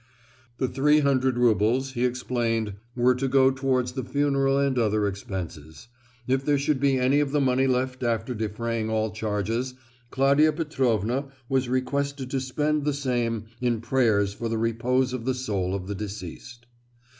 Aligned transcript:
The 0.57 0.67
three 0.67 1.01
hundred 1.01 1.37
roubles, 1.37 1.91
he 1.91 2.05
explained, 2.05 2.73
were 2.95 3.13
to 3.13 3.27
go 3.27 3.51
towards 3.51 3.91
the 3.91 4.03
funeral 4.03 4.57
and 4.57 4.75
other 4.79 5.05
expenses. 5.05 5.89
If 6.25 6.43
there 6.43 6.57
should 6.57 6.79
be 6.79 6.97
any 6.97 7.19
of 7.19 7.31
the 7.31 7.39
money 7.39 7.67
left 7.67 8.01
after 8.01 8.33
defraying 8.33 8.89
all 8.89 9.11
charges, 9.11 9.75
Claudia 10.09 10.53
Petrovna 10.53 11.25
was 11.47 11.69
requested 11.69 12.31
to 12.31 12.39
spend 12.41 12.83
the 12.83 12.93
same 12.95 13.45
in 13.61 13.79
prayers 13.79 14.33
for 14.33 14.49
the 14.49 14.57
repose 14.57 15.13
of 15.13 15.25
the 15.25 15.35
soul 15.35 15.75
of 15.75 15.85
the 15.85 15.93
deceased. 15.93 16.65